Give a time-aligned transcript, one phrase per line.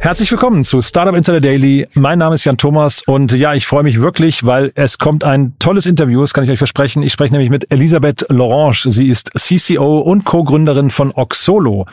[0.00, 1.88] Herzlich willkommen zu Startup Insider Daily.
[1.94, 5.54] Mein Name ist Jan Thomas und ja, ich freue mich wirklich, weil es kommt ein
[5.58, 7.02] tolles Interview, das kann ich euch versprechen.
[7.02, 8.82] Ich spreche nämlich mit Elisabeth Lorange.
[8.84, 11.86] Sie ist CCO und Co-Gründerin von Oxolo.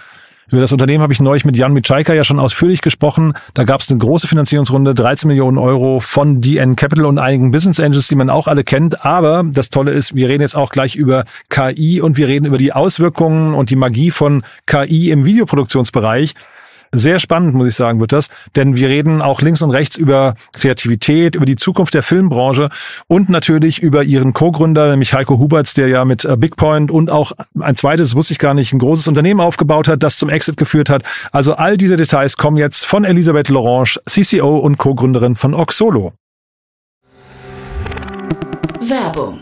[0.51, 3.33] Über das Unternehmen habe ich neulich mit Jan Mitschaika ja schon ausführlich gesprochen.
[3.53, 7.79] Da gab es eine große Finanzierungsrunde, 13 Millionen Euro von DN Capital und einigen Business
[7.79, 9.05] Angels, die man auch alle kennt.
[9.05, 12.57] Aber das Tolle ist, wir reden jetzt auch gleich über KI und wir reden über
[12.57, 16.35] die Auswirkungen und die Magie von KI im Videoproduktionsbereich.
[16.95, 18.29] Sehr spannend, muss ich sagen, wird das.
[18.55, 22.69] Denn wir reden auch links und rechts über Kreativität, über die Zukunft der Filmbranche
[23.07, 27.31] und natürlich über ihren Co-Gründer, nämlich Heiko Huberts, der ja mit äh, Bigpoint und auch
[27.59, 30.91] ein zweites, wusste ich gar nicht, ein großes Unternehmen aufgebaut hat, das zum Exit geführt
[30.91, 31.01] hat.
[31.31, 36.13] Also all diese Details kommen jetzt von Elisabeth Lorange, CCO und Co-Gründerin von Oxolo.
[38.81, 39.41] Werbung.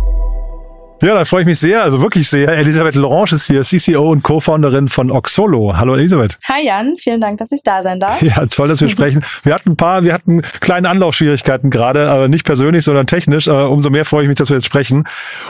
[1.03, 2.49] Ja, da freue ich mich sehr, also wirklich sehr.
[2.49, 5.75] Elisabeth Lorange ist hier, CCO und Co-Founderin von Oxolo.
[5.75, 6.37] Hallo Elisabeth.
[6.47, 8.21] Hi Jan, vielen Dank, dass ich da sein darf.
[8.31, 9.25] Ja, toll, dass wir sprechen.
[9.43, 13.49] Wir hatten ein paar, wir hatten kleine Anlaufschwierigkeiten gerade, aber nicht persönlich, sondern technisch.
[13.49, 15.05] Aber umso mehr freue ich mich, dass wir jetzt sprechen.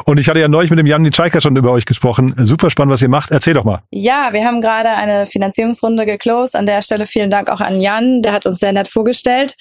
[0.05, 2.33] Und ich hatte ja neulich mit dem Jan Nitschaiker schon über euch gesprochen.
[2.37, 3.31] Super spannend, was ihr macht.
[3.31, 3.81] Erzähl doch mal.
[3.89, 6.55] Ja, wir haben gerade eine Finanzierungsrunde geclosed.
[6.55, 9.57] An der Stelle vielen Dank auch an Jan, der hat uns sehr nett vorgestellt.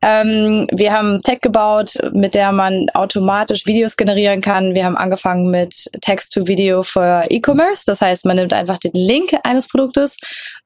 [0.00, 4.74] Ähm, wir haben Tech gebaut, mit der man automatisch Videos generieren kann.
[4.74, 7.82] Wir haben angefangen mit Text-to-Video für E-Commerce.
[7.86, 10.16] Das heißt, man nimmt einfach den Link eines Produktes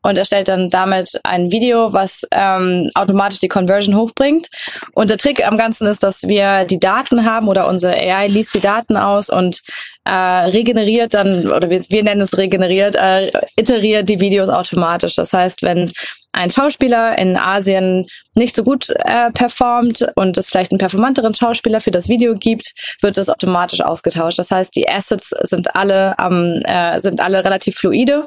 [0.02, 4.48] und erstellt dann damit ein Video, was ähm, automatisch die Conversion hochbringt.
[4.92, 8.54] Und der Trick am Ganzen ist, dass wir die Daten haben oder unsere AI liest
[8.54, 9.60] die Daten aus und
[10.04, 15.14] äh, regeneriert dann, oder wir, wir nennen es regeneriert, äh, iteriert die Videos automatisch.
[15.16, 15.92] Das heißt, wenn
[16.32, 21.80] ein Schauspieler in Asien nicht so gut äh, performt und es vielleicht einen performanteren Schauspieler
[21.80, 24.38] für das Video gibt, wird es automatisch ausgetauscht.
[24.38, 28.26] Das heißt, die Assets sind alle ähm, äh, sind alle relativ fluide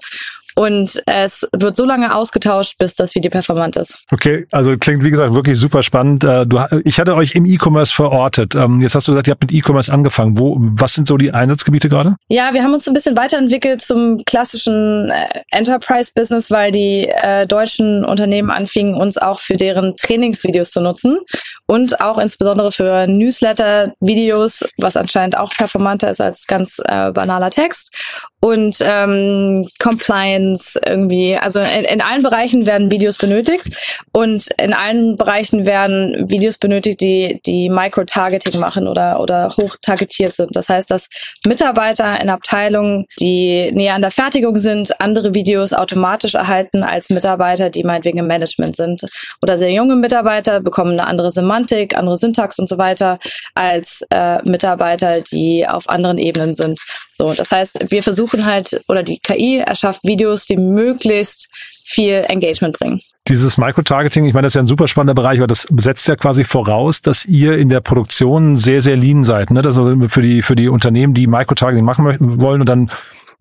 [0.55, 4.03] und es wird so lange ausgetauscht, bis das Video performant ist.
[4.11, 6.23] Okay, also klingt wie gesagt wirklich super spannend.
[6.23, 8.55] Äh, du, ich hatte euch im E-Commerce verortet.
[8.55, 10.37] Ähm, jetzt hast du gesagt, ihr habt mit E-Commerce angefangen.
[10.37, 12.15] Wo, was sind so die Einsatzgebiete gerade?
[12.27, 18.05] Ja, wir haben uns ein bisschen weiterentwickelt zum klassischen äh, Enterprise-Business, weil die äh, deutschen
[18.05, 21.19] Unternehmen anfingen, uns auch für deren Trainingsvideos zu nutzen
[21.65, 27.95] und auch insbesondere für Newsletter-Videos, was anscheinend auch performanter ist als ganz äh, banaler Text
[28.39, 30.42] und ähm, Compliance
[30.85, 31.37] irgendwie.
[31.37, 33.69] Also in, in allen Bereichen werden Videos benötigt
[34.11, 40.55] und in allen Bereichen werden Videos benötigt, die die Micro-Targeting machen oder oder hoch sind.
[40.55, 41.07] Das heißt, dass
[41.45, 47.69] Mitarbeiter in Abteilungen, die näher an der Fertigung sind, andere Videos automatisch erhalten als Mitarbeiter,
[47.69, 49.05] die meinetwegen im Management sind.
[49.41, 53.19] Oder sehr junge Mitarbeiter bekommen eine andere Semantik, andere Syntax und so weiter
[53.55, 56.81] als äh, Mitarbeiter, die auf anderen Ebenen sind.
[57.11, 61.49] So, das heißt, wir versuchen halt, oder die KI erschafft Videos, die möglichst
[61.83, 63.01] viel Engagement bringen.
[63.27, 66.17] Dieses Microtargeting, ich meine, das ist ja ein super spannender Bereich, weil das setzt ja
[66.17, 69.49] quasi voraus, dass ihr in der Produktion sehr, sehr lean seid.
[69.51, 69.61] Ne?
[69.61, 72.91] Das ist also für die, für die Unternehmen, die Microtargeting machen möchten, wollen und dann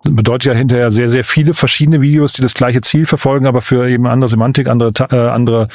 [0.05, 3.89] bedeutet ja hinterher sehr, sehr viele verschiedene Videos, die das gleiche Ziel verfolgen, aber für
[3.89, 5.69] eben andere Semantik, andere, äh, andere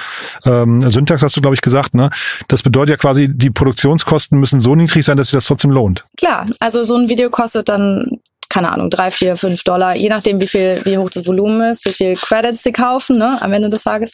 [0.46, 1.94] ähm, Syntax hast du, glaube ich, gesagt.
[1.94, 2.10] Ne?
[2.48, 6.06] Das bedeutet ja quasi, die Produktionskosten müssen so niedrig sein, dass sich das trotzdem lohnt.
[6.18, 8.19] Klar, also so ein Video kostet dann
[8.50, 11.86] keine Ahnung, drei, vier, fünf Dollar, je nachdem, wie viel, wie hoch das Volumen ist,
[11.86, 14.14] wie viel Credits sie kaufen, ne, am Ende des Tages.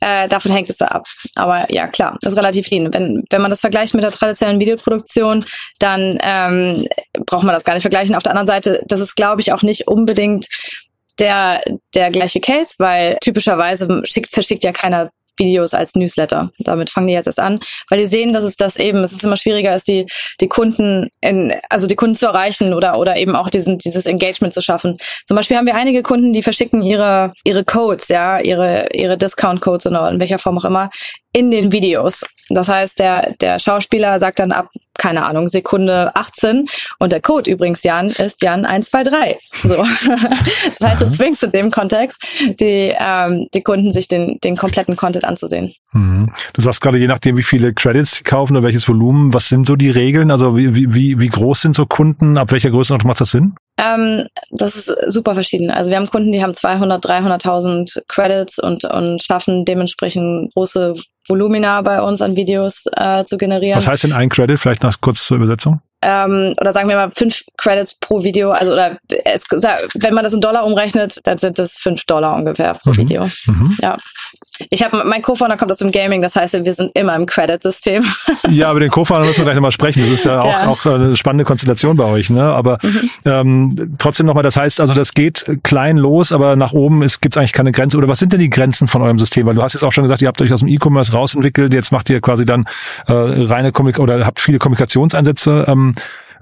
[0.00, 1.06] Äh, davon hängt es da ab.
[1.34, 2.92] Aber ja, klar, das ist relativ lean.
[2.92, 5.44] Wenn, wenn man das vergleicht mit der traditionellen Videoproduktion,
[5.78, 6.86] dann ähm,
[7.26, 8.14] braucht man das gar nicht vergleichen.
[8.14, 10.46] Auf der anderen Seite, das ist, glaube ich, auch nicht unbedingt
[11.18, 11.62] der,
[11.94, 16.50] der gleiche Case, weil typischerweise schickt, verschickt ja keiner Videos als Newsletter.
[16.58, 19.24] Damit fangen die jetzt erst an, weil die sehen, dass es das eben, es ist
[19.24, 20.06] immer schwieriger ist, die,
[20.40, 24.54] die Kunden in, also die Kunden zu erreichen oder, oder eben auch diesen, dieses Engagement
[24.54, 24.96] zu schaffen.
[25.26, 29.86] Zum Beispiel haben wir einige Kunden, die verschicken ihre, ihre Codes, ja, ihre, ihre Discount-Codes
[29.86, 30.90] oder in welcher Form auch immer,
[31.34, 32.24] in den Videos.
[32.48, 36.66] Das heißt, der, der Schauspieler sagt dann ab, keine Ahnung, Sekunde 18
[37.00, 39.36] und der Code übrigens, Jan, ist Jan 123.
[39.64, 39.76] So.
[40.78, 42.24] das heißt, du zwingst in dem Kontext
[42.60, 45.74] die, ähm, die Kunden, sich den, den kompletten Content anzusehen.
[45.94, 46.32] Mhm.
[46.52, 49.66] Du sagst gerade, je nachdem, wie viele Credits sie kaufen oder welches Volumen, was sind
[49.66, 50.30] so die Regeln?
[50.30, 52.36] Also wie, wie, wie groß sind so Kunden?
[52.36, 53.54] Ab welcher Größe noch macht das Sinn?
[53.78, 55.70] Ähm, das ist super verschieden.
[55.70, 60.94] Also wir haben Kunden, die haben 200, 300.000 Credits und, und schaffen dementsprechend große
[61.28, 63.76] Volumina bei uns an Videos äh, zu generieren.
[63.76, 64.58] Was heißt denn ein Credit?
[64.58, 68.72] Vielleicht noch kurz zur Übersetzung ähm, oder sagen wir mal fünf Credits pro Video, also
[68.72, 72.90] oder es, wenn man das in Dollar umrechnet, dann sind das fünf Dollar ungefähr pro
[72.90, 72.96] mhm.
[72.98, 73.30] Video.
[73.46, 73.76] Mhm.
[73.80, 73.96] Ja.
[74.70, 78.04] Ich habe mein Co-Founder kommt aus dem Gaming, das heißt, wir sind immer im Credit-System.
[78.50, 80.02] Ja, über den Co-Founder müssen wir gleich nochmal sprechen.
[80.02, 80.68] Das ist ja auch, ja.
[80.68, 82.42] auch eine spannende Konstellation bei euch, ne?
[82.42, 83.10] Aber mhm.
[83.24, 87.36] ähm, trotzdem nochmal, das heißt, also das geht klein los, aber nach oben gibt es
[87.36, 87.96] eigentlich keine Grenze.
[87.96, 89.46] Oder was sind denn die Grenzen von eurem System?
[89.46, 91.90] Weil du hast jetzt auch schon gesagt, ihr habt euch aus dem E-Commerce rausentwickelt, jetzt
[91.90, 92.66] macht ihr quasi dann
[93.06, 95.64] äh, reine Kommunik oder habt viele Kommunikationseinsätze.
[95.68, 95.94] Ähm,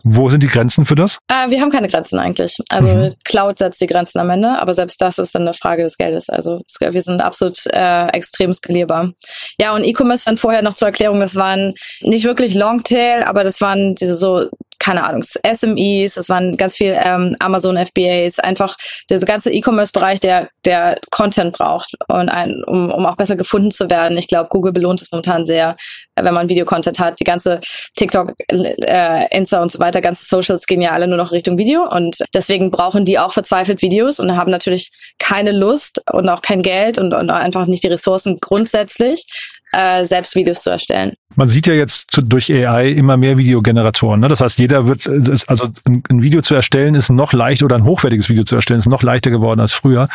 [0.04, 1.18] wo sind die Grenzen für das?
[1.28, 2.56] Äh, wir haben keine Grenzen eigentlich.
[2.68, 3.14] Also mhm.
[3.24, 6.28] Cloud setzt die Grenzen am Ende, aber selbst das ist dann eine Frage des Geldes.
[6.28, 9.12] Also wir sind absolut äh, extrem skalierbar.
[9.58, 13.60] Ja, und E-Commerce waren vorher noch zur Erklärung, das waren nicht wirklich Longtail, aber das
[13.60, 14.48] waren diese so
[14.82, 18.76] keine Ahnung, SMEs, das waren ganz viel ähm, Amazon FBAs, einfach
[19.08, 23.88] dieser ganze E-Commerce-Bereich, der, der Content braucht und ein, um, um auch besser gefunden zu
[23.88, 24.18] werden.
[24.18, 25.76] Ich glaube, Google belohnt es momentan sehr,
[26.16, 27.20] wenn man Videocontent hat.
[27.20, 27.60] Die ganze
[27.94, 31.88] TikTok, äh, Insta und so weiter, ganze Socials gehen ja alle nur noch Richtung Video
[31.88, 34.90] und deswegen brauchen die auch verzweifelt Videos und haben natürlich
[35.20, 39.26] keine Lust und auch kein Geld und, und einfach nicht die Ressourcen grundsätzlich,
[39.72, 41.14] äh, selbst Videos zu erstellen.
[41.34, 44.20] Man sieht ja jetzt zu, durch AI immer mehr Videogeneratoren.
[44.20, 44.28] Ne?
[44.28, 45.08] Das heißt, jeder wird,
[45.46, 48.80] also ein, ein, Video zu erstellen ist noch leichter oder ein hochwertiges Video zu erstellen
[48.80, 50.08] ist noch leichter geworden als früher.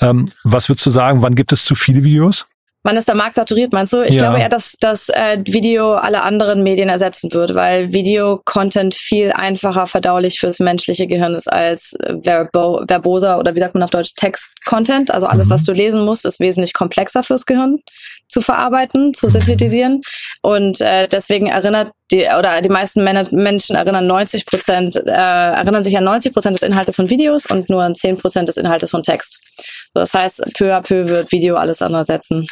[0.00, 2.46] Ähm, was würdest du sagen, wann gibt es zu viele Videos?
[2.86, 4.02] Wann ist der Markt saturiert, meinst du?
[4.02, 4.22] Ich ja.
[4.22, 9.88] glaube eher, dass das äh, Video alle anderen Medien ersetzen wird, weil Video-Content viel einfacher
[9.88, 14.14] verdaulich fürs menschliche Gehirn ist als äh, verbo verboser oder wie sagt man auf Deutsch
[14.66, 15.10] Text-Content.
[15.10, 15.50] Also alles, mhm.
[15.52, 17.78] was du lesen musst, ist wesentlich komplexer fürs Gehirn
[18.28, 20.02] zu verarbeiten, zu synthetisieren.
[20.42, 25.82] Und äh, deswegen erinnert die oder die meisten Männer, Menschen erinnern 90 Prozent, äh, erinnern
[25.82, 28.90] sich an 90 Prozent des Inhaltes von Videos und nur an 10 Prozent des Inhaltes
[28.90, 29.40] von Text.
[29.94, 32.46] Das heißt, peu à peu wird Video alles andere setzen.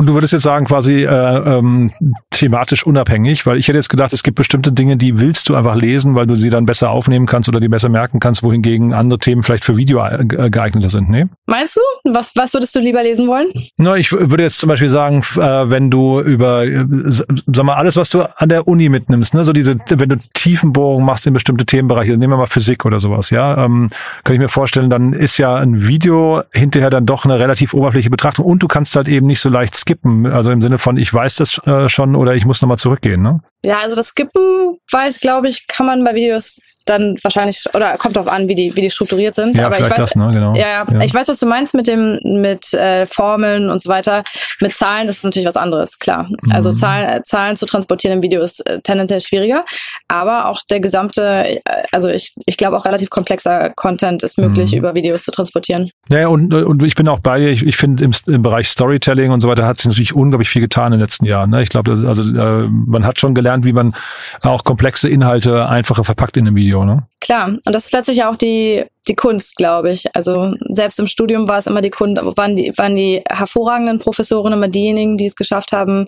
[0.00, 1.92] Und du würdest jetzt sagen, quasi äh, ähm,
[2.30, 5.74] thematisch unabhängig, weil ich hätte jetzt gedacht, es gibt bestimmte Dinge, die willst du einfach
[5.74, 9.18] lesen, weil du sie dann besser aufnehmen kannst oder die besser merken kannst, wohingegen andere
[9.18, 11.28] Themen vielleicht für Video äh, geeigneter sind, ne?
[11.44, 11.80] Meinst du?
[12.10, 13.48] Was, was würdest du lieber lesen wollen?
[13.76, 17.96] Na, ich würde jetzt zum Beispiel sagen, äh, wenn du über, äh, sag mal, alles,
[17.96, 21.66] was du an der Uni mitnimmst, ne, so diese, wenn du Tiefenbohrungen machst in bestimmte
[21.66, 23.90] Themenbereiche, nehmen wir mal Physik oder sowas, ja, ähm,
[24.24, 28.08] kann ich mir vorstellen, dann ist ja ein Video hinterher dann doch eine relativ oberflächliche
[28.08, 30.26] Betrachtung und du kannst halt eben nicht so leicht skippen.
[30.26, 33.40] Also im Sinne von, ich weiß das äh, schon oder ich muss nochmal zurückgehen, ne?
[33.62, 38.16] Ja, also das Skippen weiß, glaube ich, kann man bei Videos dann wahrscheinlich oder kommt
[38.16, 39.56] drauf an, wie die wie die strukturiert sind.
[39.56, 40.54] Ja, aber vielleicht ich weiß, das, ne, genau.
[40.54, 44.24] Ja, ja, ich weiß, was du meinst mit dem mit äh, Formeln und so weiter.
[44.60, 46.28] Mit Zahlen das ist natürlich was anderes, klar.
[46.28, 46.52] Mhm.
[46.52, 49.64] Also Zahlen äh, Zahlen zu transportieren im Video ist äh, tendenziell schwieriger,
[50.08, 51.60] aber auch der gesamte, äh,
[51.92, 54.78] also ich ich glaube auch relativ komplexer Content ist möglich mhm.
[54.78, 55.90] über Videos zu transportieren.
[56.10, 57.50] Ja, und und ich bin auch bei dir.
[57.50, 60.62] Ich, ich finde im, im Bereich Storytelling und so weiter hat sich natürlich unglaublich viel
[60.62, 61.50] getan in den letzten Jahren.
[61.50, 61.62] Ne?
[61.62, 63.94] Ich glaube, also äh, man hat schon gelernt, wie man
[64.42, 66.84] auch komplexe Inhalte einfacher verpackt in einem Video.
[66.84, 67.06] Ne?
[67.20, 70.14] Klar, und das ist letztlich auch die, die Kunst, glaube ich.
[70.14, 74.52] Also selbst im Studium war es immer die Kunst, waren die, waren die hervorragenden Professoren
[74.52, 76.06] immer diejenigen, die es geschafft haben,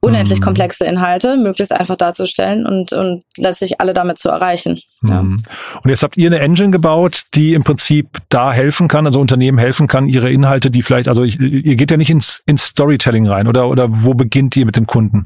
[0.00, 0.44] unendlich mhm.
[0.44, 4.80] komplexe Inhalte möglichst einfach darzustellen und, und letztlich alle damit zu erreichen.
[5.02, 5.22] Ja.
[5.22, 5.42] Mhm.
[5.82, 9.58] Und jetzt habt ihr eine Engine gebaut, die im Prinzip da helfen kann, also Unternehmen
[9.58, 13.26] helfen kann, ihre Inhalte, die vielleicht, also ich, ihr geht ja nicht ins, ins Storytelling
[13.26, 15.24] rein, oder, oder wo beginnt ihr mit dem Kunden?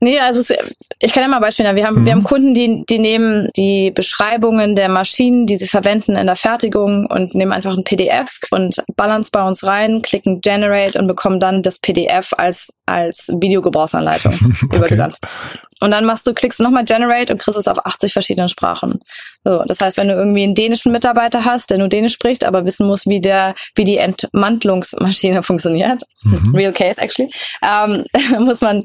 [0.00, 0.52] Nee, also es,
[0.98, 1.76] ich kann ja mal Beispiele nennen.
[1.76, 2.06] Wir haben, mhm.
[2.06, 6.36] wir haben Kunden, die, die nehmen die Beschreibungen der Maschinen, die sie verwenden in der
[6.36, 11.40] Fertigung und nehmen einfach ein PDF und es bei uns rein, klicken Generate und bekommen
[11.40, 14.34] dann das PDF als, als Videogebrauchsanleitung
[14.64, 14.76] okay.
[14.76, 15.18] übergesandt.
[15.80, 18.98] Und dann machst du, klickst du nochmal Generate und kriegst es auf 80 verschiedenen Sprachen.
[19.44, 22.64] So, das heißt, wenn du irgendwie einen dänischen Mitarbeiter hast, der nur Dänisch spricht, aber
[22.64, 26.54] wissen muss, wie der, wie die Entmantlungsmaschine funktioniert, mhm.
[26.54, 27.30] real case actually,
[27.62, 28.04] ähm,
[28.44, 28.84] muss man,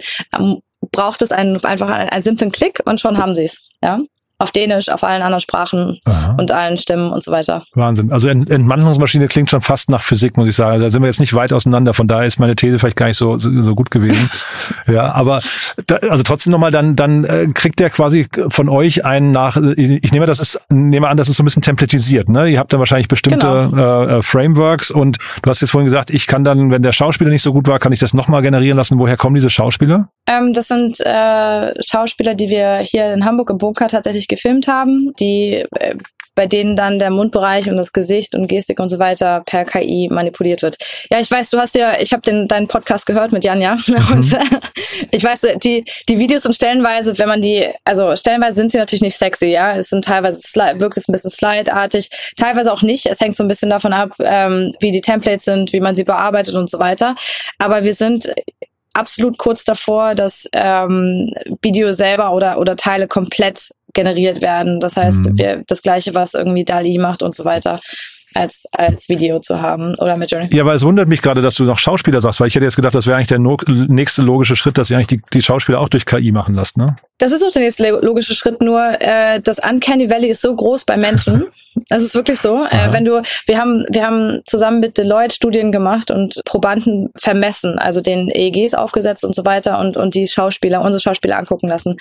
[0.92, 3.68] braucht es einen, einfach einen, einen simplen Klick und schon haben sie es.
[3.82, 4.00] Ja?
[4.40, 6.36] Auf Dänisch, auf allen anderen Sprachen Aha.
[6.40, 7.66] und allen Stimmen und so weiter.
[7.74, 8.12] Wahnsinn.
[8.12, 10.82] Also Ent Entmannungsmaschine klingt schon fast nach Physik, muss ich sagen.
[10.82, 11.94] Da sind wir jetzt nicht weit auseinander.
[11.94, 14.30] Von daher ist meine These vielleicht gar nicht so, so, so gut gewesen.
[14.88, 15.42] ja, aber
[15.88, 20.12] da, also trotzdem nochmal, dann, dann äh, kriegt der quasi von euch einen nach, ich
[20.14, 22.48] nehme das ist, nehme an, das ist so ein bisschen templatisiert, ne?
[22.48, 24.04] Ihr habt dann wahrscheinlich bestimmte genau.
[24.06, 27.44] äh, Frameworks und du hast jetzt vorhin gesagt, ich kann dann, wenn der Schauspieler nicht
[27.44, 29.00] so gut war, kann ich das nochmal generieren lassen.
[29.00, 30.08] Woher kommen diese Schauspieler?
[30.28, 35.14] Ähm, das sind äh, Schauspieler, die wir hier in Hamburg im Bunker tatsächlich gefilmt haben,
[35.20, 35.96] die äh,
[36.40, 40.08] bei denen dann der Mundbereich und das Gesicht und Gestik und so weiter per KI
[40.10, 40.78] manipuliert wird.
[41.10, 43.96] Ja, ich weiß, du hast ja, ich habe den deinen Podcast gehört mit Janja mhm.
[44.14, 44.60] und äh,
[45.12, 49.02] ich weiß, die die Videos sind stellenweise, wenn man die, also stellenweise sind sie natürlich
[49.02, 50.40] nicht sexy, ja, es sind teilweise
[50.80, 53.06] wirkt es ein bisschen slide-artig, teilweise auch nicht.
[53.08, 56.06] Es hängt so ein bisschen davon ab, ähm, wie die Templates sind, wie man sie
[56.06, 57.18] bearbeitet und so weiter.
[57.58, 58.34] Aber wir sind
[58.94, 64.80] absolut kurz davor, dass ähm, Video selber oder, oder Teile komplett generiert werden.
[64.80, 65.38] Das heißt, mhm.
[65.38, 67.80] wir, das gleiche, was irgendwie Dali macht und so weiter
[68.34, 70.54] als, als Video zu haben oder mit Journey.
[70.54, 72.76] Ja, aber es wundert mich gerade, dass du noch Schauspieler sagst, weil ich hätte jetzt
[72.76, 75.80] gedacht, das wäre eigentlich der no nächste logische Schritt, dass ihr eigentlich die, die Schauspieler
[75.80, 76.96] auch durch KI machen lasst, ne?
[77.18, 80.86] Das ist auch der nächste logische Schritt, nur äh, das Uncanny Valley ist so groß
[80.86, 81.48] bei Menschen.
[81.88, 82.66] Das ist wirklich so.
[82.66, 87.80] Äh, wenn du, wir haben, wir haben zusammen mit Deloitte Studien gemacht und Probanden vermessen,
[87.80, 91.98] also den EEGs aufgesetzt und so weiter und, und die Schauspieler, unsere Schauspieler angucken lassen.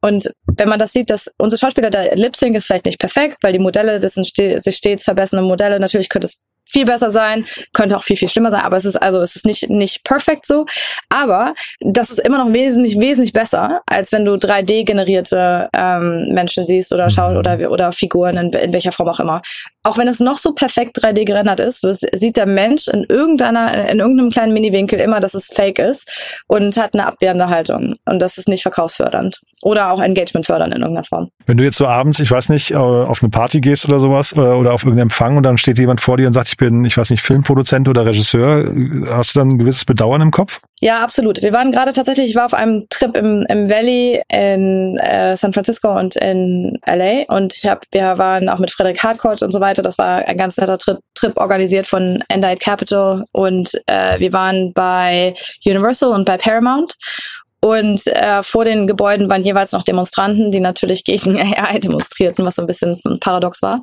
[0.00, 3.38] Und wenn man das sieht, dass unsere Schauspieler, der Lip Sync ist vielleicht nicht perfekt,
[3.42, 5.78] weil die Modelle, das sind sich stets verbessernde Modelle.
[5.78, 6.40] Natürlich könnte es
[6.72, 9.46] viel besser sein, könnte auch viel, viel schlimmer sein, aber es ist also, es ist
[9.46, 10.66] nicht, nicht perfekt so.
[11.08, 16.64] Aber das ist immer noch wesentlich, wesentlich besser, als wenn du 3D generierte ähm, Menschen
[16.64, 19.42] siehst oder schau oder, oder Figuren in, in welcher Form auch immer.
[19.84, 23.98] Auch wenn es noch so perfekt 3D gerendert ist, sieht der Mensch in irgendeiner, in
[23.98, 26.08] irgendeinem kleinen Mini-Winkel immer, dass es fake ist
[26.46, 27.96] und hat eine abwehrende Haltung.
[28.06, 29.40] Und das ist nicht verkaufsfördernd.
[29.60, 31.30] Oder auch Engagement fördern in irgendeiner Form.
[31.46, 34.72] Wenn du jetzt so abends, ich weiß nicht, auf eine Party gehst oder sowas oder
[34.72, 37.10] auf irgendeinen Empfang und dann steht jemand vor dir und sagt, ich bin, ich weiß
[37.10, 38.72] nicht, Filmproduzent oder Regisseur,
[39.08, 40.60] hast du dann ein gewisses Bedauern im Kopf?
[40.84, 41.40] Ja, absolut.
[41.44, 45.52] Wir waren gerade tatsächlich, ich war auf einem Trip im, im Valley in äh, San
[45.52, 49.60] Francisco und in LA und ich habe, wir waren auch mit Frederick Hardcourt und so
[49.60, 49.82] weiter.
[49.82, 54.72] Das war ein ganz netter Trip, Trip organisiert von Endite Capital und äh, wir waren
[54.72, 56.96] bei Universal und bei Paramount
[57.64, 62.56] und äh, vor den Gebäuden waren jeweils noch Demonstranten, die natürlich gegen AI demonstrierten, was
[62.56, 63.80] so ein bisschen paradox war.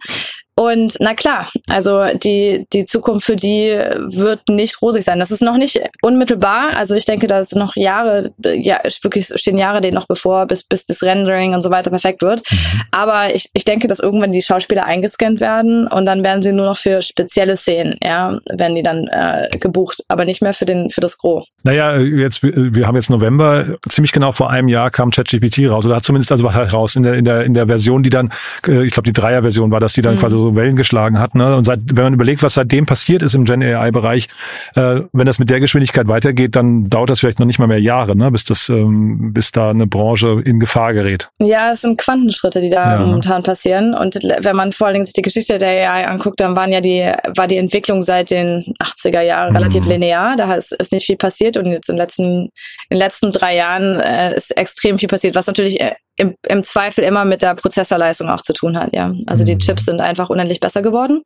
[0.59, 5.17] Und na klar, also die, die Zukunft für die wird nicht rosig sein.
[5.17, 6.75] Das ist noch nicht unmittelbar.
[6.75, 10.63] Also ich denke, da ist noch Jahre, ja, wirklich stehen Jahre denen noch bevor, bis,
[10.63, 12.43] bis das Rendering und so weiter perfekt wird.
[12.51, 12.57] Mhm.
[12.91, 16.65] Aber ich, ich denke, dass irgendwann die Schauspieler eingescannt werden und dann werden sie nur
[16.65, 20.89] noch für spezielle Szenen, ja, werden die dann äh, gebucht, aber nicht mehr für den,
[20.89, 21.47] für das Gros.
[21.63, 25.95] Naja, jetzt, wir haben jetzt November, ziemlich genau vor einem Jahr kam ChatGPT raus, oder
[25.95, 28.29] hat zumindest also was raus in der, in der, in der Version, die dann,
[28.67, 30.19] äh, ich glaube, die Dreier-Version war das, die dann mhm.
[30.19, 31.35] quasi so Wellen geschlagen hat.
[31.35, 31.55] Ne?
[31.55, 34.27] Und seit, wenn man überlegt, was seitdem passiert ist im Gen AI-Bereich,
[34.75, 37.81] äh, wenn das mit der Geschwindigkeit weitergeht, dann dauert das vielleicht noch nicht mal mehr
[37.81, 38.31] Jahre, ne?
[38.31, 41.29] bis das, ähm, bis da eine Branche in Gefahr gerät.
[41.39, 43.05] Ja, es sind Quantenschritte, die da ja.
[43.05, 43.93] momentan passieren.
[43.93, 46.81] Und wenn man vor allen Dingen sich die Geschichte der AI anguckt, dann waren ja
[46.81, 49.91] die, war die Entwicklung seit den 80er Jahren relativ mhm.
[49.91, 50.35] linear.
[50.37, 52.49] Da ist, ist nicht viel passiert und jetzt in den letzten, in
[52.91, 57.03] den letzten drei Jahren äh, ist extrem viel passiert, was natürlich äh, im, im Zweifel
[57.03, 59.13] immer mit der Prozessorleistung auch zu tun hat, ja.
[59.25, 59.45] Also mhm.
[59.45, 61.23] die Chips sind einfach unendlich besser geworden.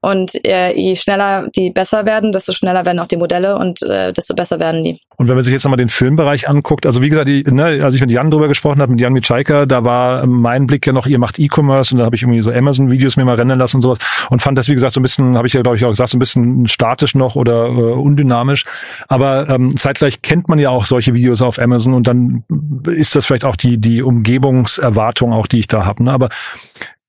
[0.00, 4.12] Und äh, je schneller die besser werden, desto schneller werden auch die Modelle und äh,
[4.12, 5.00] desto besser werden die.
[5.16, 7.94] Und wenn man sich jetzt nochmal den Filmbereich anguckt, also wie gesagt, die, ne, als
[7.94, 11.06] ich mit Jan drüber gesprochen habe, mit Jan Mitschaika, da war mein Blick ja noch,
[11.06, 13.82] ihr macht E-Commerce und da habe ich irgendwie so Amazon-Videos mir mal rennen lassen und
[13.82, 13.98] sowas
[14.30, 16.10] und fand das, wie gesagt, so ein bisschen, habe ich ja, glaube ich, auch gesagt,
[16.10, 18.64] so ein bisschen statisch noch oder äh, undynamisch.
[19.08, 22.44] Aber ähm, zeitgleich kennt man ja auch solche Videos auf Amazon und dann
[22.86, 26.04] ist das vielleicht auch die, die Umgebung Umgebungserwartung auch, die ich da habe.
[26.04, 26.12] Ne?
[26.12, 26.28] Aber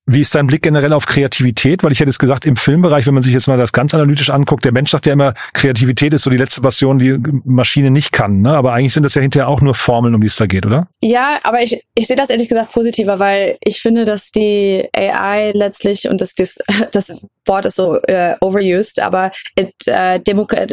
[0.08, 1.84] wie ist dein Blick generell auf Kreativität?
[1.84, 4.30] Weil ich hätte jetzt gesagt, im Filmbereich, wenn man sich jetzt mal das ganz analytisch
[4.30, 8.10] anguckt, der Mensch sagt ja immer, Kreativität ist so die letzte Passion, die Maschine nicht
[8.10, 8.40] kann.
[8.40, 8.50] Ne?
[8.50, 10.88] Aber eigentlich sind das ja hinterher auch nur Formeln, um die es da geht, oder?
[11.02, 15.52] Ja, aber ich, ich sehe das ehrlich gesagt positiver, weil ich finde, dass die AI
[15.52, 16.56] letztlich, und das, das,
[16.92, 17.12] das
[17.44, 20.20] Wort ist so äh, overused, aber it, äh,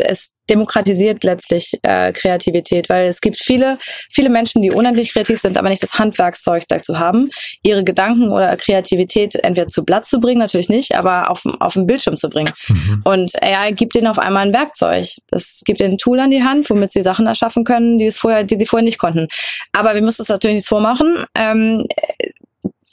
[0.07, 3.79] es demokratisiert letztlich äh, Kreativität, weil es gibt viele,
[4.11, 7.29] viele Menschen, die unendlich kreativ sind, aber nicht das Handwerkszeug dazu haben,
[7.63, 11.87] ihre Gedanken oder Kreativität entweder zu Blatt zu bringen, natürlich nicht, aber auf, auf den
[11.87, 12.53] Bildschirm zu bringen.
[12.67, 13.01] Mhm.
[13.03, 15.07] Und AI gibt ihnen auf einmal ein Werkzeug.
[15.29, 18.17] Das gibt ihnen ein Tool an die Hand, womit sie Sachen erschaffen können, die es
[18.17, 19.27] vorher, die sie vorher nicht konnten.
[19.71, 21.25] Aber wir müssen es natürlich nicht vormachen.
[21.35, 21.87] Ähm,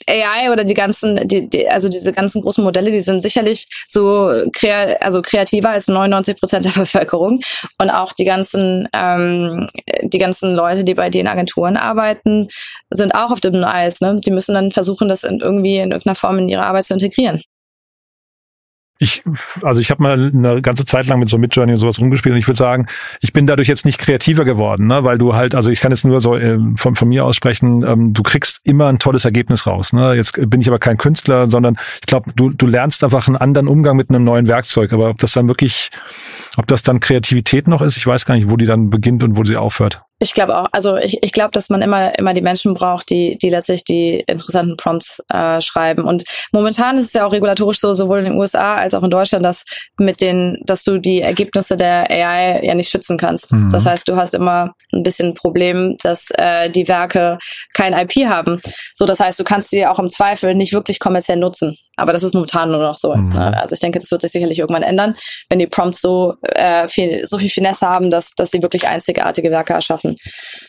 [0.07, 4.31] AI oder die ganzen, die, die, also diese ganzen großen Modelle, die sind sicherlich so
[4.51, 7.41] krea also kreativer als 99 Prozent der Bevölkerung.
[7.77, 9.67] Und auch die ganzen, ähm,
[10.01, 12.47] die ganzen Leute, die bei den Agenturen arbeiten,
[12.89, 14.01] sind auch auf dem Eis.
[14.01, 14.19] Ne?
[14.25, 17.41] Die müssen dann versuchen, das in irgendwie in irgendeiner Form in ihre Arbeit zu integrieren.
[18.99, 19.23] Ich,
[19.63, 22.39] also ich habe mal eine ganze Zeit lang mit so Midjourney und sowas rumgespielt und
[22.39, 22.87] ich würde sagen,
[23.21, 25.03] ich bin dadurch jetzt nicht kreativer geworden, ne?
[25.03, 28.13] weil du halt, also ich kann jetzt nur so äh, von, von mir aussprechen, ähm,
[28.13, 29.93] du kriegst immer ein tolles Ergebnis raus.
[29.93, 30.13] Ne?
[30.13, 33.67] Jetzt bin ich aber kein Künstler, sondern ich glaube, du, du lernst einfach einen anderen
[33.67, 34.93] Umgang mit einem neuen Werkzeug.
[34.93, 35.89] Aber ob das dann wirklich,
[36.57, 39.37] ob das dann Kreativität noch ist, ich weiß gar nicht, wo die dann beginnt und
[39.37, 40.03] wo sie aufhört.
[40.23, 43.37] Ich glaube auch, also ich, ich glaube, dass man immer, immer die Menschen braucht, die,
[43.37, 46.05] die letztlich die interessanten Prompts äh, schreiben.
[46.05, 49.09] Und momentan ist es ja auch regulatorisch so, sowohl in den USA als auch in
[49.09, 49.65] Deutschland, dass
[49.99, 53.51] mit den, dass du die Ergebnisse der AI ja nicht schützen kannst.
[53.51, 53.69] Mhm.
[53.69, 57.37] Das heißt, du hast immer ein bisschen ein Problem, dass äh, die Werke
[57.73, 58.61] kein IP haben.
[58.95, 61.77] So, das heißt, du kannst sie auch im Zweifel nicht wirklich kommerziell nutzen.
[61.95, 63.15] Aber das ist momentan nur noch so.
[63.15, 63.29] Mhm.
[63.29, 63.57] Ne?
[63.61, 65.15] Also ich denke, das wird sich sicherlich irgendwann ändern,
[65.49, 69.51] wenn die Prompts so äh, viel, so viel Finesse haben, dass, dass sie wirklich einzigartige
[69.51, 70.15] Werke erschaffen.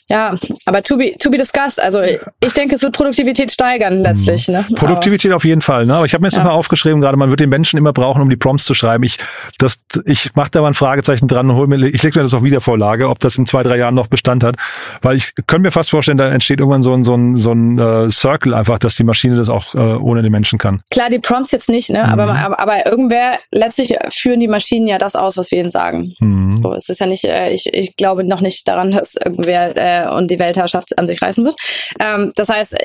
[0.09, 0.35] Ja,
[0.66, 1.81] aber to be, to be discussed.
[1.81, 4.49] Also ich denke, es wird Produktivität steigern letztlich.
[4.49, 4.54] Mhm.
[4.54, 4.66] Ne?
[4.75, 5.87] Produktivität aber, auf jeden Fall.
[5.87, 5.95] Ne?
[5.95, 6.45] Aber ich habe mir jetzt ja.
[6.45, 9.04] mal aufgeschrieben, gerade man wird den Menschen immer brauchen, um die Prompts zu schreiben.
[9.04, 9.19] Ich,
[9.59, 12.35] das, ich mache da mal ein Fragezeichen dran und hol mir, ich lege mir das
[12.35, 14.57] auf Wiedervorlage, ob das in zwei, drei Jahren noch Bestand hat.
[15.00, 17.78] Weil ich könnte mir fast vorstellen, da entsteht irgendwann so ein, so ein, so ein
[17.78, 20.83] uh, Circle einfach, dass die Maschine das auch uh, ohne den Menschen kann.
[20.90, 22.04] Klar, die Prompts jetzt nicht, ne?
[22.04, 22.12] Mhm.
[22.12, 26.12] Aber, aber, aber irgendwer, letztlich führen die Maschinen ja das aus, was wir ihnen sagen.
[26.21, 26.56] Mhm.
[26.59, 30.14] So, es ist ja nicht, äh, ich, ich glaube noch nicht daran, dass irgendwer äh,
[30.14, 31.56] und die Weltherrschaft an sich reißen wird.
[32.00, 32.76] Ähm, das heißt,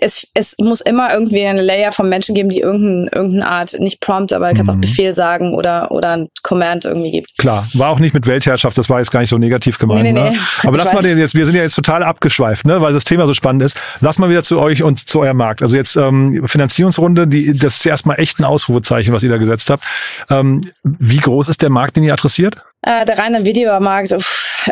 [0.00, 4.00] es, es muss immer irgendwie eine Layer von Menschen geben, die irgendeine, irgendeine Art, nicht
[4.00, 4.76] Prompt, aber du kannst mhm.
[4.76, 7.36] auch Befehl sagen oder, oder ein Command irgendwie gibt.
[7.38, 10.02] Klar, war auch nicht mit Weltherrschaft, das war jetzt gar nicht so negativ gemeint.
[10.02, 10.30] Nee, nee, ne?
[10.32, 10.68] nee.
[10.68, 13.26] Aber lass mal den jetzt, wir sind ja jetzt total abgeschweift, ne, weil das Thema
[13.26, 13.78] so spannend ist.
[14.00, 15.62] Lass mal wieder zu euch und zu eurem Markt.
[15.62, 19.36] Also jetzt ähm, Finanzierungsrunde, die, das ist ja erstmal echt ein Ausrufezeichen, was ihr da
[19.36, 19.84] gesetzt habt.
[20.30, 22.64] Ähm, wie groß ist der Markt, den ihr adressiert?
[22.86, 24.68] Äh, der reine Videomarkt, uff,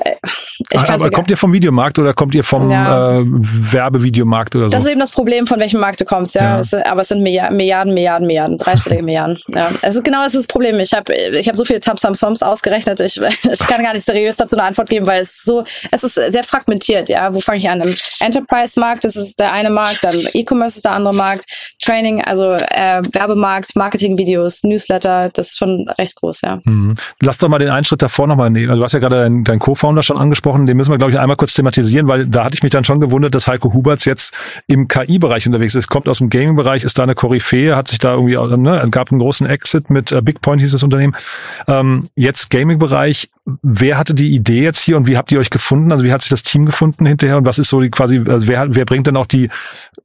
[0.71, 3.21] ich aber kommt ihr vom Videomarkt oder kommt ihr vom ja.
[3.21, 4.71] äh, Werbevideomarkt oder so?
[4.71, 6.42] Das ist eben das Problem, von welchem Markt du kommst, ja.
[6.42, 6.61] ja.
[6.61, 9.38] Es, aber es sind Milliarden, Milliarden, Milliarden, Milliarden, dreistellige Milliarden.
[9.52, 9.71] Ja.
[9.83, 10.81] Es ist genau das, ist das Problem.
[10.81, 13.00] Ich habe ich hab so viele Tabsam Soms ausgerechnet.
[13.00, 13.21] Ich,
[13.52, 16.42] ich kann gar nicht seriös dazu eine Antwort geben, weil es so, es ist sehr
[16.42, 17.33] fragmentiert, ja.
[17.35, 17.81] Wo fange ich an?
[17.81, 21.45] Im Enterprise-Markt, das ist der eine Markt, dann E-Commerce ist der andere Markt,
[21.83, 26.61] Training, also äh, Werbemarkt, Marketing-Videos, Newsletter, das ist schon recht groß, ja.
[26.64, 26.95] Mhm.
[27.21, 28.71] Lass doch mal den einen Schritt davor nochmal nehmen.
[28.71, 31.18] Also du hast ja gerade deinen dein Co-Founder schon angesprochen den müssen wir, glaube ich,
[31.18, 34.35] einmal kurz thematisieren, weil da hatte ich mich dann schon gewundert, dass Heiko Huberts jetzt
[34.66, 35.88] im KI-Bereich unterwegs ist.
[35.88, 39.20] Kommt aus dem Gaming-Bereich, ist da eine Koryphäe, hat sich da irgendwie, ne, gab einen
[39.20, 41.14] großen Exit mit äh, Bigpoint hieß das Unternehmen.
[41.68, 43.31] Ähm, jetzt Gaming-Bereich.
[43.62, 45.90] Wer hatte die Idee jetzt hier und wie habt ihr euch gefunden?
[45.90, 48.46] Also wie hat sich das Team gefunden hinterher und was ist so die quasi, also
[48.46, 49.48] wer, wer bringt dann auch die,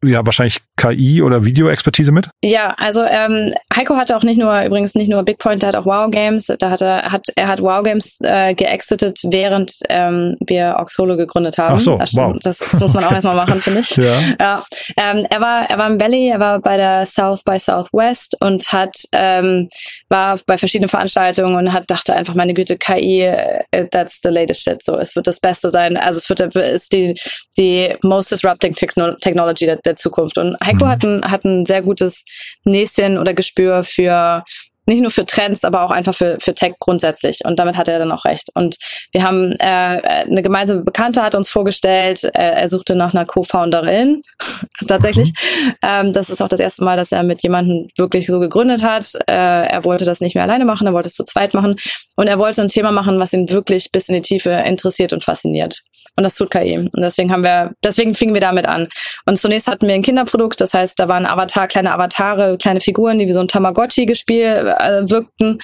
[0.03, 2.29] ja, wahrscheinlich KI oder Video-Expertise mit?
[2.43, 5.85] Ja, also ähm, Heiko hatte auch nicht nur, übrigens nicht nur Bigpoint, der hat auch
[5.85, 10.77] Wow Games, da hat er, hat, er hat Wow Games äh, geexitet, während ähm, wir
[10.79, 11.75] Oxolo gegründet haben.
[11.75, 12.35] Ach so, wow.
[12.41, 13.95] Das, das muss man auch erstmal machen, finde ich.
[13.97, 14.19] Ja.
[14.39, 14.63] ja.
[14.97, 18.71] Ähm, er war, er war im Valley, er war bei der South by Southwest und
[18.71, 19.67] hat, ähm,
[20.09, 24.63] war bei verschiedenen Veranstaltungen und hat, dachte einfach, meine Güte, KI, äh, that's the latest
[24.63, 24.83] shit.
[24.83, 25.97] So, es wird das Beste sein.
[25.97, 27.19] Also es wird, ist die,
[27.57, 30.37] die most disrupting technology der, der Zukunft.
[30.37, 30.89] Und Heiko mhm.
[30.89, 32.23] hat ein, hat ein sehr gutes
[32.63, 34.43] Näschen oder Gespür für
[34.87, 37.41] nicht nur für Trends, aber auch einfach für, für Tech grundsätzlich.
[37.43, 38.49] Und damit hat er dann auch recht.
[38.55, 38.77] Und
[39.11, 44.23] wir haben äh, eine gemeinsame Bekannte hat uns vorgestellt, äh, er suchte nach einer Co-Founderin
[44.87, 45.33] tatsächlich.
[45.33, 45.73] Mhm.
[45.81, 49.13] Ähm, das ist auch das erste Mal, dass er mit jemandem wirklich so gegründet hat.
[49.27, 51.75] Äh, er wollte das nicht mehr alleine machen, er wollte es zu zweit machen.
[52.15, 55.23] Und er wollte ein Thema machen, was ihn wirklich bis in die Tiefe interessiert und
[55.23, 55.83] fasziniert.
[56.17, 56.77] Und das tut KI.
[56.77, 58.89] Und deswegen haben wir, deswegen fingen wir damit an.
[59.25, 63.19] Und zunächst hatten wir ein Kinderprodukt, das heißt, da waren Avatar, kleine Avatare, kleine Figuren,
[63.19, 65.59] die wie so ein Tamagotchi gespielt äh, wirkten,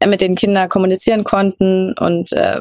[0.00, 2.60] äh, mit denen Kinder kommunizieren konnten und äh,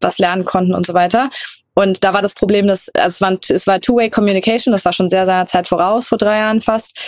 [0.00, 1.30] was lernen konnten und so weiter.
[1.74, 4.92] Und da war das Problem, dass also es war, es war Two-Way Communication, das war
[4.92, 6.98] schon sehr, sehr Zeit voraus, vor drei Jahren fast.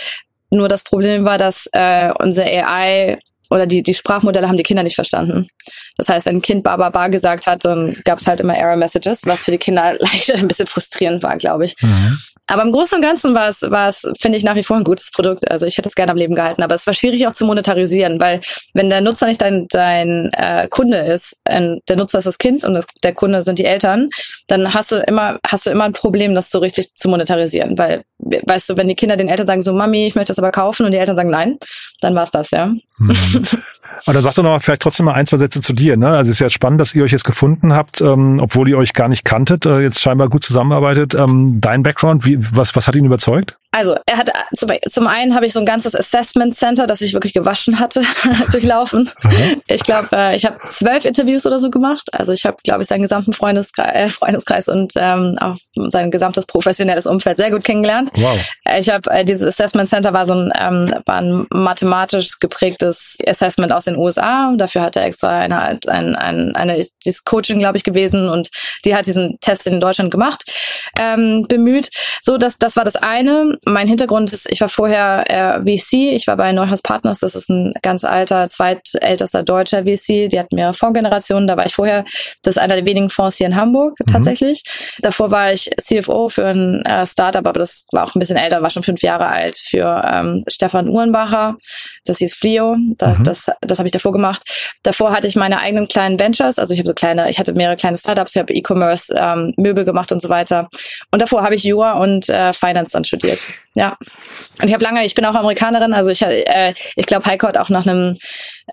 [0.49, 3.19] Nur das Problem war, dass äh, unsere AI
[3.53, 5.47] oder die, die Sprachmodelle haben die Kinder nicht verstanden.
[5.95, 8.75] Das heißt, wenn ein Kind Baba Bar gesagt hat, dann gab es halt immer Error
[8.75, 11.75] Messages, was für die Kinder leicht ein bisschen frustrierend war, glaube ich.
[11.81, 12.17] Mhm.
[12.47, 14.83] Aber im Großen und Ganzen war es, war es, finde ich, nach wie vor ein
[14.83, 15.49] gutes Produkt.
[15.49, 18.19] Also ich hätte es gerne am Leben gehalten, aber es war schwierig auch zu monetarisieren,
[18.19, 18.41] weil
[18.73, 22.65] wenn der Nutzer nicht dein, dein äh, Kunde ist, äh, der Nutzer ist das Kind
[22.65, 24.09] und das, der Kunde sind die Eltern,
[24.47, 27.77] dann hast du immer, hast du immer ein Problem, das so richtig zu monetarisieren.
[27.77, 30.51] Weil, weißt du, wenn die Kinder den Eltern sagen, so Mami, ich möchte das aber
[30.51, 31.57] kaufen und die Eltern sagen nein,
[32.01, 32.73] dann war's das, ja.
[32.97, 33.15] Mhm.
[34.05, 35.97] Aber dann sag doch noch mal vielleicht trotzdem mal ein, zwei Sätze zu dir.
[35.97, 36.07] Ne?
[36.07, 38.93] Also es ist ja spannend, dass ihr euch jetzt gefunden habt, ähm, obwohl ihr euch
[38.93, 41.13] gar nicht kanntet, äh, jetzt scheinbar gut zusammenarbeitet.
[41.15, 43.57] Ähm, dein Background, wie, was, was hat ihn überzeugt?
[43.73, 47.13] Also, er hat zum, zum einen habe ich so ein ganzes Assessment Center, das ich
[47.13, 48.03] wirklich gewaschen hatte,
[48.51, 49.09] durchlaufen.
[49.23, 49.63] Mhm.
[49.67, 52.13] Ich glaube, äh, ich habe zwölf Interviews oder so gemacht.
[52.13, 55.55] Also ich habe, glaube ich, seinen gesamten Freundeskreis, äh, Freundeskreis und ähm, auch
[55.89, 58.11] sein gesamtes professionelles Umfeld sehr gut kennengelernt.
[58.13, 58.39] Wow.
[58.77, 63.71] Ich habe äh, dieses Assessment Center war so ein, ähm, war ein mathematisch geprägtes Assessment
[63.71, 64.53] aus den USA.
[64.55, 68.51] Dafür hat er extra eine, ein, ein, eine, dieses Coaching, glaube ich, gewesen und
[68.85, 70.43] die hat diesen Test in Deutschland gemacht,
[70.99, 71.89] ähm, bemüht.
[72.21, 73.57] So, das, das war das eine.
[73.65, 75.23] Mein Hintergrund ist, ich war vorher
[75.65, 80.29] äh, VC, ich war bei Neuhaus Partners, das ist ein ganz alter, zweitältester deutscher VC,
[80.29, 82.03] die hatten mehrere Fondsgenerationen, da war ich vorher,
[82.41, 84.11] das ist einer der wenigen Fonds hier in Hamburg mhm.
[84.11, 84.63] tatsächlich.
[84.99, 88.61] Davor war ich CFO für ein äh, Startup, aber das war auch ein bisschen älter,
[88.61, 91.57] war schon fünf Jahre alt, für ähm, Stefan Uhrenbacher,
[92.05, 93.23] das hieß Flio, da, mhm.
[93.23, 94.43] das, das habe ich davor gemacht.
[94.83, 97.77] Davor hatte ich meine eigenen kleinen Ventures, also ich habe so kleine, ich hatte mehrere
[97.77, 100.69] kleine Startups, ich habe E-Commerce, ähm, Möbel gemacht und so weiter.
[101.11, 103.39] Und davor habe ich Jura und äh, Finance dann studiert.
[103.75, 103.97] Ja.
[104.61, 107.57] Und ich habe lange, ich bin auch Amerikanerin, also ich, äh, ich glaube, Heiko hat
[107.57, 108.17] auch nach einem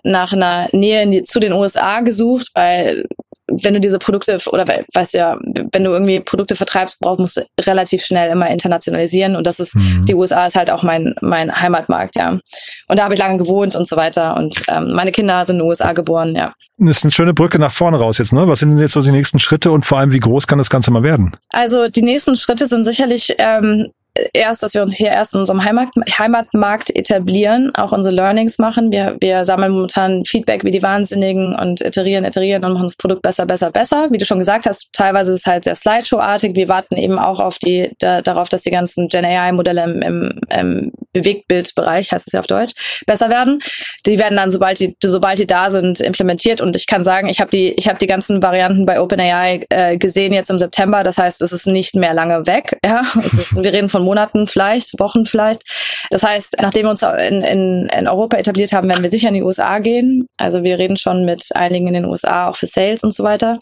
[0.03, 3.05] nach einer Nähe die, zu den USA gesucht, weil
[3.51, 4.63] wenn du diese Produkte oder
[4.93, 5.37] weißt ja,
[5.71, 9.75] wenn du irgendwie Produkte vertreibst, brauchst musst du relativ schnell immer internationalisieren und das ist
[9.75, 10.05] mhm.
[10.05, 12.39] die USA ist halt auch mein mein Heimatmarkt, ja.
[12.87, 15.59] Und da habe ich lange gewohnt und so weiter und ähm, meine Kinder sind in
[15.59, 16.53] den USA geboren, ja.
[16.77, 18.47] Das ist eine schöne Brücke nach vorne raus jetzt, ne?
[18.47, 20.69] Was sind denn jetzt so die nächsten Schritte und vor allem wie groß kann das
[20.69, 21.35] Ganze mal werden?
[21.49, 23.87] Also die nächsten Schritte sind sicherlich ähm,
[24.33, 28.91] erst, dass wir uns hier erst in unserem Heimat, Heimatmarkt etablieren, auch unsere Learnings machen.
[28.91, 33.21] Wir, wir sammeln momentan Feedback wie die Wahnsinnigen und iterieren, iterieren und machen das Produkt
[33.21, 34.07] besser, besser, besser.
[34.11, 36.55] Wie du schon gesagt hast, teilweise ist es halt sehr Slideshow-artig.
[36.55, 40.41] Wir warten eben auch auf die, da, darauf, dass die ganzen Gen AI-Modelle im, im,
[40.49, 42.73] im Bewegtbildbereich, heißt es ja auf Deutsch,
[43.05, 43.59] besser werden.
[44.05, 46.59] Die werden dann, sobald die, sobald die da sind, implementiert.
[46.59, 49.97] Und ich kann sagen, ich habe die, ich habe die ganzen Varianten bei OpenAI äh,
[49.97, 51.03] gesehen jetzt im September.
[51.03, 52.77] Das heißt, es ist nicht mehr lange weg.
[52.83, 55.61] Ja, ist, wir reden von von Monaten vielleicht, Wochen vielleicht.
[56.09, 59.35] Das heißt, nachdem wir uns in, in, in Europa etabliert haben, werden wir sicher in
[59.35, 60.27] die USA gehen.
[60.37, 63.57] Also wir reden schon mit einigen in den USA auch für Sales und so weiter.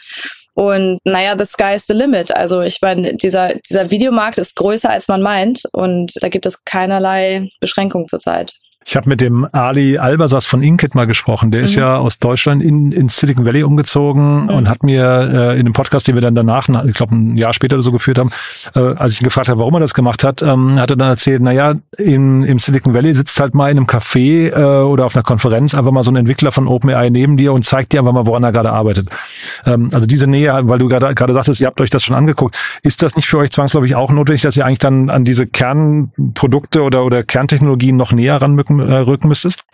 [0.55, 2.35] Und naja, the sky is the limit.
[2.35, 5.61] Also ich meine, dieser, dieser Videomarkt ist größer, als man meint.
[5.71, 8.53] Und da gibt es keinerlei Beschränkung zurzeit.
[8.85, 11.51] Ich habe mit dem Ali Albasas von Inkit mal gesprochen.
[11.51, 11.65] Der mhm.
[11.65, 14.49] ist ja aus Deutschland in, in Silicon Valley umgezogen mhm.
[14.49, 17.53] und hat mir äh, in dem Podcast, den wir dann danach, ich glaube ein Jahr
[17.53, 18.31] später oder so geführt haben,
[18.75, 21.09] äh, als ich ihn gefragt habe, warum er das gemacht hat, ähm, hat er dann
[21.09, 25.15] erzählt, naja, in, im Silicon Valley sitzt halt mal in einem Café äh, oder auf
[25.15, 28.13] einer Konferenz einfach mal so ein Entwickler von OpenAI neben dir und zeigt dir einfach
[28.13, 29.09] mal, woran er gerade arbeitet.
[29.65, 32.57] Ähm, also diese Nähe, weil du gerade gerade sagtest, ihr habt euch das schon angeguckt.
[32.81, 36.81] Ist das nicht für euch zwangsläufig auch notwendig, dass ihr eigentlich dann an diese Kernprodukte
[36.81, 38.39] oder, oder Kerntechnologien noch näher
[38.69, 39.65] ranmücken äh, rücken müsstest?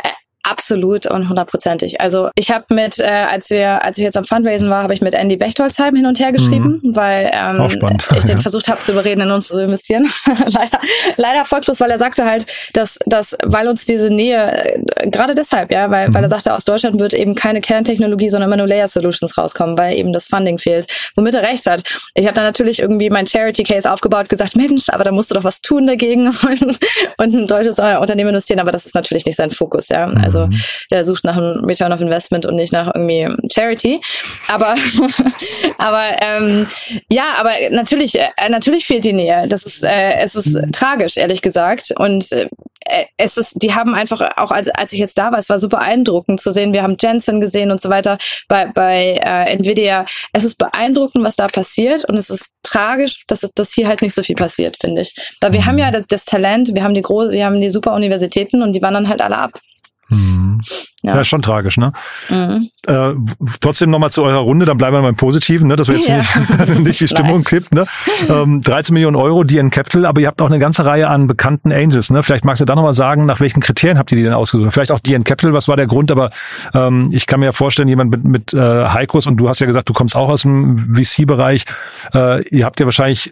[0.48, 2.00] Absolut und hundertprozentig.
[2.00, 5.02] Also ich habe mit, äh, als wir, als ich jetzt am Fundraisen war, habe ich
[5.02, 6.96] mit Andy Bechtolzheim hin und her geschrieben, mhm.
[6.96, 7.68] weil ähm,
[8.16, 10.08] ich den versucht habe zu überreden, in uns zu investieren.
[10.46, 10.80] leider,
[11.18, 15.72] leider erfolglos, weil er sagte halt, dass, dass weil uns diese Nähe, äh, gerade deshalb,
[15.72, 16.14] ja, weil, mhm.
[16.14, 16.32] weil er mhm.
[16.32, 20.14] sagte, aus Deutschland wird eben keine Kerntechnologie, sondern immer nur Layer Solutions rauskommen, weil eben
[20.14, 20.86] das Funding fehlt.
[21.16, 21.82] Womit er recht hat.
[22.14, 25.36] Ich habe dann natürlich irgendwie mein Charity Case aufgebaut, gesagt, Mensch, aber da musst du
[25.36, 26.80] doch was tun dagegen und,
[27.18, 30.06] und ein deutsches Unternehmen investieren, aber das ist natürlich nicht sein Fokus, ja.
[30.06, 30.62] Also also mhm.
[30.92, 34.02] der sucht nach einem Return of Investment und nicht nach irgendwie Charity.
[34.48, 34.76] Aber
[35.78, 36.68] aber ähm,
[37.10, 39.48] ja, aber natürlich äh, natürlich fehlt die Nähe.
[39.48, 40.72] Das ist äh, es ist mhm.
[40.72, 42.48] tragisch ehrlich gesagt und äh,
[43.18, 45.76] es ist die haben einfach auch als als ich jetzt da war, es war super
[45.76, 46.74] beeindruckend zu sehen.
[46.74, 48.18] Wir haben Jensen gesehen und so weiter
[48.48, 50.06] bei bei äh, Nvidia.
[50.34, 54.02] Es ist beeindruckend, was da passiert und es ist tragisch, dass es dass hier halt
[54.02, 55.16] nicht so viel passiert, finde ich.
[55.42, 57.94] Weil wir haben ja das, das Talent, wir haben die große, wir haben die super
[57.94, 59.60] Universitäten und die wandern halt alle ab.
[60.10, 60.60] Mhm.
[61.06, 61.16] Ja.
[61.16, 61.94] ja, schon tragisch, ne?
[62.30, 62.70] Mhm.
[62.88, 63.14] Äh,
[63.62, 66.18] trotzdem nochmal zu eurer Runde, dann bleiben wir beim Positiven, ne, dass wir jetzt ja.
[66.18, 67.74] nicht, nicht die Stimmung kippt.
[67.74, 67.86] Ne?
[68.30, 71.72] Ähm, 13 Millionen Euro, DN Capital, aber ihr habt auch eine ganze Reihe an bekannten
[71.72, 72.10] Angels.
[72.10, 72.24] Ne?
[72.24, 74.72] Vielleicht magst du da nochmal sagen, nach welchen Kriterien habt ihr die denn ausgesucht?
[74.74, 76.12] Vielleicht auch DN Capital, was war der Grund?
[76.12, 76.32] Aber
[76.74, 79.68] ähm, ich kann mir ja vorstellen, jemand mit, mit äh, Heikos, und du hast ja
[79.68, 81.66] gesagt, du kommst auch aus dem VC-Bereich,
[82.14, 83.32] äh, ihr habt ja wahrscheinlich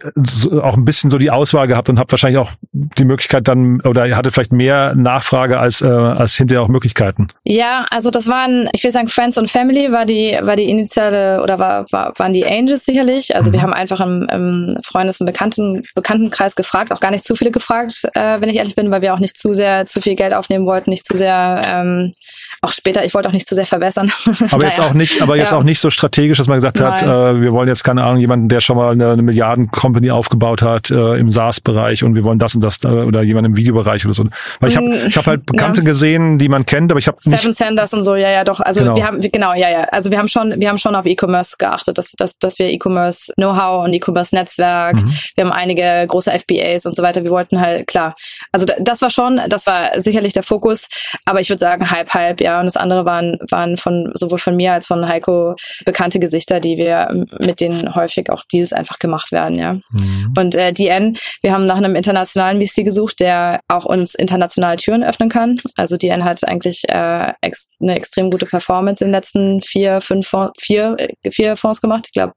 [0.62, 4.06] auch ein bisschen so die Auswahl gehabt und habt wahrscheinlich auch die Möglichkeit dann, oder
[4.06, 7.28] ihr hattet vielleicht mehr Nachfrage als, äh, als hinterher auch Möglichkeiten.
[7.44, 11.42] Ja, also das waren, ich will sagen, Friends und Family war die, war die initiale
[11.42, 13.34] oder war, war waren die Angels sicherlich.
[13.34, 13.54] Also mhm.
[13.54, 17.50] wir haben einfach im, im Freundes- und Bekannten, Bekanntenkreis gefragt, auch gar nicht zu viele
[17.50, 20.34] gefragt, äh, wenn ich ehrlich bin, weil wir auch nicht zu sehr zu viel Geld
[20.34, 22.14] aufnehmen wollten, nicht zu sehr ähm,
[22.62, 24.10] auch später, ich wollte auch nicht zu sehr verbessern.
[24.26, 24.64] Aber naja.
[24.64, 25.58] jetzt auch nicht, aber jetzt ja.
[25.58, 26.92] auch nicht so strategisch, dass man gesagt Nein.
[26.92, 30.62] hat, äh, wir wollen jetzt keine Ahnung, jemanden, der schon mal eine, eine Milliarden-Company aufgebaut
[30.62, 34.04] hat äh, im SaaS-Bereich und wir wollen das und das äh, oder jemand im Videobereich
[34.04, 34.24] oder so.
[34.60, 35.86] Weil ich habe mm, ich hab halt Bekannte ja.
[35.86, 38.60] gesehen, die man kennt, aber ich habe nicht Sanders und so, ja, ja, doch.
[38.60, 38.96] Also Genau.
[38.96, 39.84] wir haben, genau, ja, ja.
[39.84, 43.32] Also wir haben schon, wir haben schon auf E-Commerce geachtet, dass, dass, dass wir E-Commerce
[43.36, 45.12] Know-how und E-Commerce Netzwerk, Mhm.
[45.36, 47.24] wir haben einige große FBAs und so weiter.
[47.24, 48.14] Wir wollten halt, klar.
[48.52, 50.88] Also da- das war schon, das war sicherlich der Fokus,
[51.24, 52.58] aber ich würde sagen halb, halb, ja.
[52.60, 56.76] Und das andere waren, waren von, sowohl von mir als von Heiko bekannte Gesichter, die
[56.76, 59.74] wir, mit denen häufig auch Deals einfach gemacht werden, ja.
[59.74, 60.34] Mhm.
[60.36, 65.02] Und äh, DN, wir haben nach einem internationalen VC gesucht, der auch uns internationale Türen
[65.04, 65.58] öffnen kann.
[65.76, 70.26] Also DN hat eigentlich äh, ex eine extrem gute Performance in den letzten vier, fünf,
[70.28, 72.06] Fonds, vier, äh, vier Fonds gemacht.
[72.06, 72.34] Ich glaube,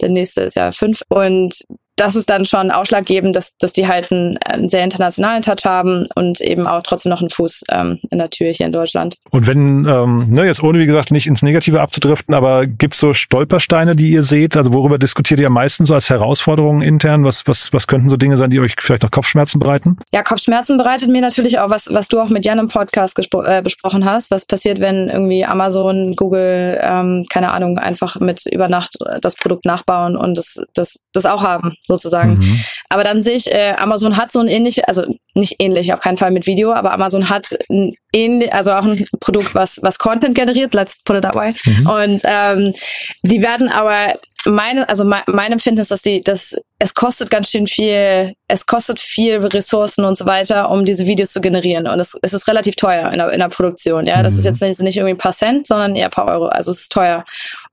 [0.00, 1.02] der nächste ist ja fünf.
[1.08, 1.56] Und
[1.96, 6.06] das ist dann schon ausschlaggebend, dass, dass die halt einen, einen sehr internationalen Touch haben
[6.14, 9.16] und eben auch trotzdem noch einen Fuß ähm, in der Tür hier in Deutschland.
[9.30, 13.14] Und wenn, ähm, ne, jetzt ohne wie gesagt nicht ins Negative abzudriften, aber gibt's so
[13.14, 14.56] Stolpersteine, die ihr seht?
[14.56, 17.24] Also worüber diskutiert ihr am meisten so als Herausforderungen intern?
[17.24, 19.98] Was, was, was könnten so Dinge sein, die euch vielleicht noch Kopfschmerzen bereiten?
[20.12, 23.62] Ja, Kopfschmerzen bereitet mir natürlich auch, was, was du auch mit Jan im Podcast äh,
[23.62, 24.30] besprochen hast.
[24.30, 29.64] Was passiert, wenn irgendwie Amazon, Google, ähm, keine Ahnung, einfach mit über Nacht das Produkt
[29.64, 32.38] nachbauen und das, das, das auch haben, sozusagen.
[32.38, 32.60] Mhm.
[32.88, 36.16] Aber dann sehe ich, äh, Amazon hat so ein ähnlich, also nicht ähnlich, auf keinen
[36.16, 40.34] Fall mit Video, aber Amazon hat ein ähnlich, also auch ein Produkt, was, was Content
[40.34, 41.54] generiert, let's put it that way.
[41.64, 41.86] Mhm.
[41.86, 42.74] Und ähm,
[43.22, 44.14] die werden aber
[44.44, 48.66] meine, also mein, mein Empfinden ist, dass die, dass es kostet ganz schön viel, es
[48.66, 51.86] kostet viel Ressourcen und so weiter, um diese Videos zu generieren.
[51.86, 54.06] Und es, es ist relativ teuer in der, in der Produktion.
[54.06, 54.40] Ja, das Mhm.
[54.40, 56.46] ist jetzt nicht, nicht irgendwie ein paar Cent, sondern eher ein paar Euro.
[56.46, 57.24] Also es ist teuer.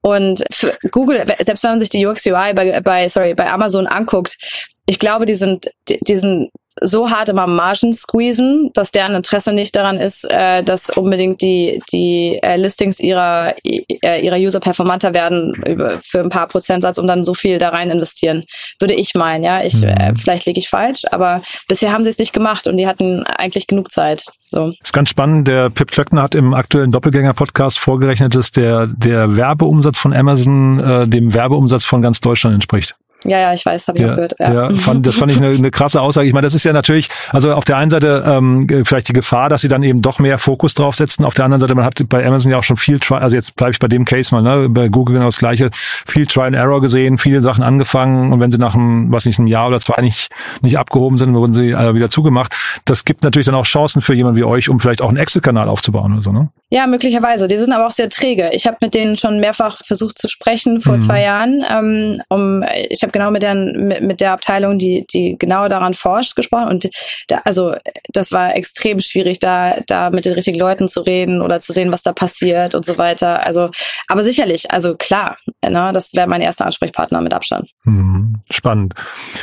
[0.01, 3.87] Und für Google, selbst wenn man sich die UX UI bei, bei, sorry, bei Amazon
[3.87, 4.37] anguckt,
[4.85, 6.49] ich glaube, die sind, die, die sind
[6.81, 11.81] so hart immer Margen squeezen, dass deren Interesse nicht daran ist, äh, dass unbedingt die
[11.91, 17.07] die äh, Listings ihrer äh, ihrer User performanter werden über, für ein paar Prozentsatz und
[17.07, 18.45] dann so viel da rein investieren,
[18.79, 19.43] würde ich meinen.
[19.43, 22.77] Ja, ich äh, vielleicht liege ich falsch, aber bisher haben sie es nicht gemacht und
[22.77, 24.25] die hatten eigentlich genug Zeit.
[24.49, 24.73] So.
[24.83, 25.47] ist ganz spannend.
[25.47, 31.07] Der Pip Klöckner hat im aktuellen Doppelgänger-Podcast vorgerechnet, dass der, der Werbeumsatz von Amazon äh,
[31.07, 32.95] dem Werbeumsatz von ganz Deutschland entspricht.
[33.25, 34.35] Ja, ja, ich weiß, habe ich auch Ja, gehört.
[34.39, 34.69] Ja.
[34.69, 36.27] ja, fand, das fand ich eine, eine krasse Aussage.
[36.27, 39.49] Ich meine, das ist ja natürlich, also auf der einen Seite ähm, vielleicht die Gefahr,
[39.49, 41.23] dass sie dann eben doch mehr Fokus draufsetzen.
[41.25, 43.55] Auf der anderen Seite, man hat bei Amazon ja auch schon viel, Tri also jetzt
[43.55, 46.55] bleibe ich bei dem Case mal, ne, bei Google genau das Gleiche, viel Try and
[46.55, 49.79] Error gesehen, viele Sachen angefangen und wenn sie nach einem, was nicht, einem Jahr oder
[49.79, 50.29] zwei nicht
[50.61, 52.55] nicht abgehoben sind, wurden sie äh, wieder zugemacht.
[52.85, 55.69] Das gibt natürlich dann auch Chancen für jemanden wie euch, um vielleicht auch einen Exit-Kanal
[55.69, 56.49] aufzubauen oder so, ne?
[56.73, 57.47] Ja, möglicherweise.
[57.49, 58.49] Die sind aber auch sehr träge.
[58.53, 60.99] Ich habe mit denen schon mehrfach versucht zu sprechen vor Mhm.
[60.99, 61.65] zwei Jahren.
[61.69, 65.93] Ähm, um, ich habe genau mit der, mit, mit der Abteilung, die, die genau daran
[65.93, 66.69] forscht, gesprochen.
[66.69, 66.89] Und
[67.27, 67.75] da, also
[68.13, 71.91] das war extrem schwierig, da, da mit den richtigen Leuten zu reden oder zu sehen,
[71.91, 73.45] was da passiert und so weiter.
[73.45, 73.69] Also,
[74.07, 77.69] aber sicherlich, also klar, ne, das wäre mein erster Ansprechpartner mit Abstand.
[77.83, 78.35] Mhm.
[78.49, 78.93] Spannend.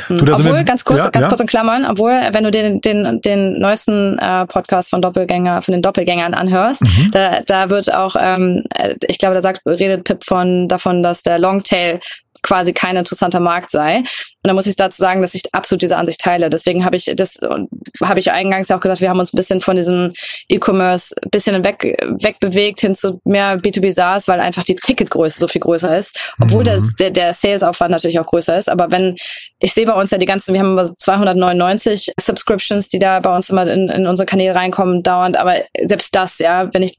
[0.09, 0.15] Mhm.
[0.17, 1.29] Du, da sind obwohl, wir- ganz kurz, Ja, ganz ja.
[1.29, 5.73] kurz in Klammern, obwohl, wenn du den, den, den neuesten äh, Podcast von Doppelgänger, von
[5.73, 7.11] den Doppelgängern anhörst, Mhm.
[7.19, 11.21] Da, da wird auch, ähm, äh, ich glaube, da sagt, redet Pip von davon, dass
[11.23, 11.99] der Longtail
[12.41, 13.99] quasi kein interessanter Markt sei.
[13.99, 16.49] Und da muss ich dazu sagen, dass ich absolut diese Ansicht teile.
[16.49, 17.69] Deswegen habe ich das und
[18.01, 20.13] habe ich eingangs ja auch gesagt, wir haben uns ein bisschen von diesem
[20.47, 25.47] E-Commerce ein bisschen weg, wegbewegt hin zu mehr B2B SaaS, weil einfach die Ticketgröße so
[25.47, 26.17] viel größer ist.
[26.41, 26.67] Obwohl Mhm.
[26.67, 28.69] das, der, der Sales-Aufwand natürlich auch größer ist.
[28.69, 29.17] Aber wenn,
[29.59, 33.19] ich sehe bei uns ja die ganzen, wir haben immer so 299 Subscriptions, die da
[33.19, 35.37] bei uns immer in, in unsere Kanäle reinkommen, dauernd.
[35.37, 36.95] Aber selbst das, ja, wenn ich,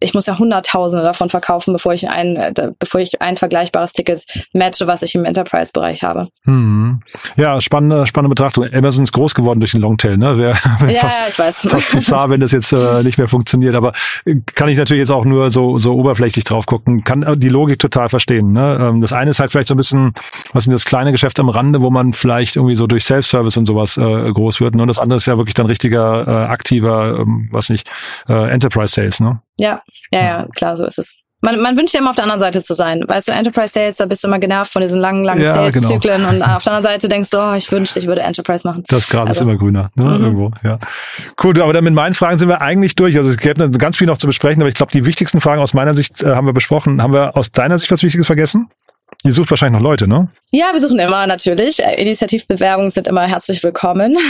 [0.00, 4.24] ich muss ja Hunderttausende davon verkaufen, bevor ich ein, äh, bevor ich ein vergleichbares Ticket
[4.72, 6.28] matche, was ich im Enterprise-Bereich habe.
[6.44, 7.00] Mhm.
[7.36, 8.66] Ja, spannende, spannende Betrachtung.
[8.72, 10.38] Amazon ist groß geworden durch den Longtail, ne?
[10.38, 10.56] Wer,
[10.90, 11.60] Ja, fast, ja, ich weiß.
[11.68, 13.74] fast bizarr, wenn das jetzt äh, nicht mehr funktioniert.
[13.74, 13.92] Aber
[14.24, 17.02] äh, kann ich natürlich jetzt auch nur so, so oberflächlich drauf gucken.
[17.02, 18.52] Kann äh, die Logik total verstehen.
[18.52, 18.78] Ne?
[18.80, 20.12] Ähm, das eine ist halt vielleicht so ein bisschen,
[20.52, 23.66] was sind das kleine Geschäft am Rande, wo man vielleicht irgendwie so durch Self-Service und
[23.66, 24.74] sowas äh, groß wird.
[24.74, 24.82] Ne?
[24.82, 27.90] Und das andere ist ja wirklich dann richtiger, äh, aktiver, ähm, was nicht,
[28.28, 29.40] äh, Enterprise Sales, ne?
[29.56, 31.16] Ja, ja, ja, klar, so ist es.
[31.44, 33.02] Man, man wünscht ja immer auf der anderen Seite zu sein.
[33.04, 35.88] Weißt du, Enterprise Sales, da bist du immer genervt von diesen langen, langen Ja, genau.
[35.88, 38.84] Sales-Zyklen und auf der anderen Seite denkst du, oh, ich wünschte, ich würde Enterprise machen.
[38.86, 40.04] Das Gras ist Also- immer grüner, ne?
[40.04, 40.24] Mhm.
[40.24, 40.78] Irgendwo, ja.
[41.36, 43.16] Gut, aber dann mit meinen Fragen sind wir eigentlich durch.
[43.16, 45.60] Also es gäbe noch ganz viel noch zu besprechen, aber ich glaube, die wichtigsten Fragen
[45.60, 47.02] aus meiner Sicht äh, haben wir besprochen.
[47.02, 48.68] Haben wir aus deiner Sicht was Wichtiges vergessen?
[49.24, 50.28] Ihr sucht wahrscheinlich noch Leute, ne?
[50.50, 51.78] Ja, wir suchen immer natürlich.
[51.80, 54.16] Äh, Initiativbewerbungen sind immer herzlich willkommen.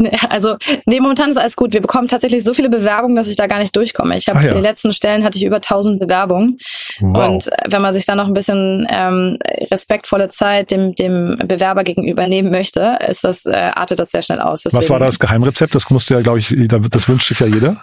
[0.00, 1.72] Nee, also, nee, momentan ist alles gut.
[1.72, 4.16] Wir bekommen tatsächlich so viele Bewerbungen, dass ich da gar nicht durchkomme.
[4.16, 4.50] Ich habe Ach ja.
[4.50, 6.58] für die letzten Stellen hatte ich über 1000 Bewerbungen.
[7.00, 7.28] Wow.
[7.28, 9.38] Und äh, wenn man sich da noch ein bisschen ähm,
[9.72, 14.40] respektvolle Zeit dem, dem Bewerber gegenüber nehmen möchte, ist das, äh, artet das sehr schnell
[14.40, 14.64] aus.
[14.66, 15.74] was war Deswegen- das Geheimrezept?
[15.74, 17.82] Das musst du ja, glaube ich, da- das wünscht sich ja jeder.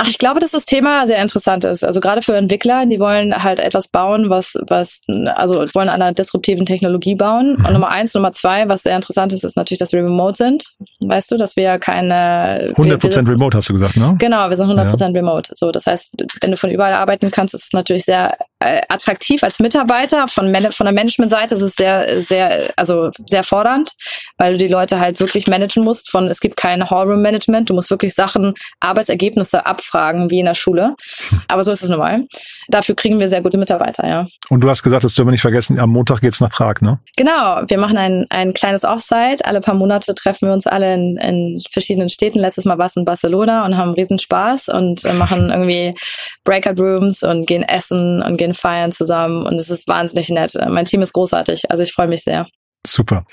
[0.00, 1.82] Ach, ich glaube, dass das Thema sehr interessant ist.
[1.82, 5.02] Also gerade für Entwickler, die wollen halt etwas bauen, was, was,
[5.34, 7.56] also wollen an einer disruptiven Technologie bauen.
[7.58, 7.64] Mhm.
[7.64, 10.72] Und Nummer eins, Nummer zwei, was sehr interessant ist, ist natürlich, dass wir remote sind.
[11.00, 14.14] Weißt du, dass wir ja keine 100% wir, wir remote hast du gesagt, ne?
[14.20, 15.06] Genau, wir sind 100% ja.
[15.08, 15.52] remote.
[15.56, 19.58] So, das heißt, wenn du von überall arbeiten kannst, ist es natürlich sehr attraktiv als
[19.58, 20.28] Mitarbeiter.
[20.28, 23.92] Von, von der Management-Seite ist es sehr, sehr, also sehr fordernd,
[24.36, 26.10] weil du die Leute halt wirklich managen musst.
[26.10, 30.54] Von es gibt kein Hallroom-Management, du musst wirklich Sachen, Arbeitsergebnisse ab abfragen wie in der
[30.54, 30.94] Schule.
[31.46, 32.26] Aber so ist es normal.
[32.68, 34.26] Dafür kriegen wir sehr gute Mitarbeiter, ja.
[34.50, 36.98] Und du hast gesagt, das dürfen wir nicht vergessen, am Montag geht's nach Prag, ne?
[37.16, 37.62] Genau.
[37.68, 39.44] Wir machen ein, ein kleines Offsite.
[39.44, 42.38] Alle paar Monate treffen wir uns alle in, in verschiedenen Städten.
[42.38, 45.94] Letztes Mal war es in Barcelona und haben riesen Spaß und äh, machen irgendwie
[46.44, 49.46] Breakout Rooms und gehen essen und gehen feiern zusammen.
[49.46, 50.52] Und es ist wahnsinnig nett.
[50.68, 51.70] Mein Team ist großartig.
[51.70, 52.46] Also ich freue mich sehr.
[52.86, 53.24] Super.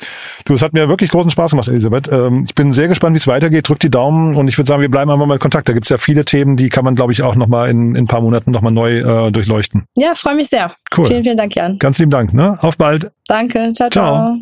[0.45, 2.11] Du, es hat mir wirklich großen Spaß gemacht, Elisabeth.
[2.11, 3.69] Ähm, ich bin sehr gespannt, wie es weitergeht.
[3.69, 5.69] Drück die Daumen und ich würde sagen, wir bleiben einfach mal in Kontakt.
[5.69, 8.03] Da gibt es ja viele Themen, die kann man, glaube ich, auch nochmal in, in
[8.03, 9.85] ein paar Monaten nochmal neu äh, durchleuchten.
[9.95, 10.73] Ja, freue mich sehr.
[10.95, 11.07] Cool.
[11.07, 11.77] Vielen, vielen Dank, Jan.
[11.77, 12.33] Ganz lieben Dank.
[12.33, 12.57] Ne?
[12.61, 13.11] Auf bald.
[13.27, 13.71] Danke.
[13.75, 13.91] Ciao, ciao.
[13.91, 14.37] ciao.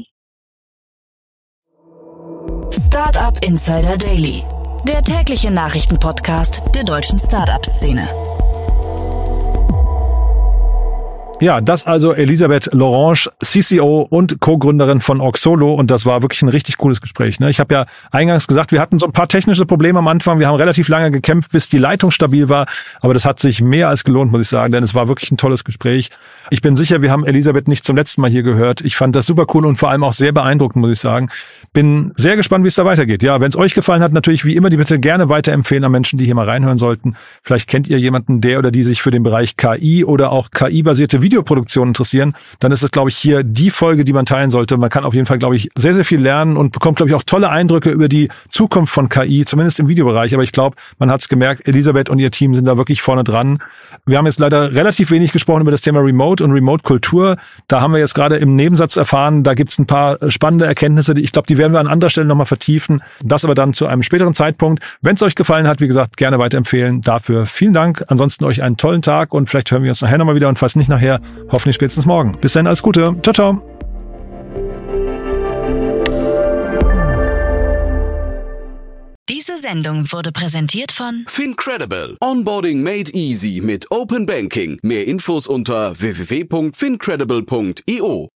[2.72, 4.44] Startup Insider Daily.
[4.88, 8.33] Der tägliche Nachrichtenpodcast der deutschen Startup-Szene.
[11.44, 16.48] Ja, das also Elisabeth Lorange, CCO und Co-Gründerin von Oxolo und das war wirklich ein
[16.48, 17.42] richtig cooles Gespräch.
[17.42, 17.50] Ne?
[17.50, 20.40] Ich habe ja eingangs gesagt, wir hatten so ein paar technische Probleme am Anfang.
[20.40, 22.66] Wir haben relativ lange gekämpft, bis die Leitung stabil war,
[23.02, 25.38] aber das hat sich mehr als gelohnt, muss ich sagen, denn es war wirklich ein
[25.38, 26.12] tolles Gespräch.
[26.50, 28.80] Ich bin sicher, wir haben Elisabeth nicht zum letzten Mal hier gehört.
[28.80, 31.30] Ich fand das super cool und vor allem auch sehr beeindruckend, muss ich sagen.
[31.74, 33.22] Bin sehr gespannt, wie es da weitergeht.
[33.22, 36.20] Ja, wenn es euch gefallen hat, natürlich wie immer die bitte gerne weiterempfehlen an Menschen,
[36.20, 37.16] die hier mal reinhören sollten.
[37.42, 41.22] Vielleicht kennt ihr jemanden, der oder die sich für den Bereich KI oder auch KI-basierte
[41.34, 42.34] Videoproduktion interessieren.
[42.60, 44.78] Dann ist es, glaube ich, hier die Folge, die man teilen sollte.
[44.78, 47.16] Man kann auf jeden Fall, glaube ich, sehr, sehr viel lernen und bekommt, glaube ich,
[47.16, 50.34] auch tolle Eindrücke über die Zukunft von KI, zumindest im Videobereich.
[50.34, 53.24] Aber ich glaube, man hat es gemerkt, Elisabeth und ihr Team sind da wirklich vorne
[53.24, 53.60] dran.
[54.06, 57.38] Wir haben jetzt leider relativ wenig gesprochen über das Thema Remote und Remote-Kultur.
[57.68, 61.18] Da haben wir jetzt gerade im Nebensatz erfahren, da gibt es ein paar spannende Erkenntnisse.
[61.20, 63.02] Ich glaube, die werden wir an anderer Stelle nochmal vertiefen.
[63.24, 64.84] Das aber dann zu einem späteren Zeitpunkt.
[65.02, 67.02] Wenn es euch gefallen hat, wie gesagt, gerne weiterempfehlen.
[67.02, 68.04] Dafür vielen Dank.
[68.08, 70.76] Ansonsten euch einen tollen Tag und vielleicht hören wir uns nachher nochmal wieder und falls
[70.76, 71.20] nicht nachher,
[71.52, 72.38] hoffentlich spätestens morgen.
[72.40, 73.16] Bis dann, alles Gute.
[73.22, 73.62] Ciao, ciao.
[79.30, 82.16] Diese Sendung wurde präsentiert von Fincredible.
[82.22, 84.80] Onboarding made easy mit Open Banking.
[84.82, 88.33] Mehr Infos unter www.fincredible.io.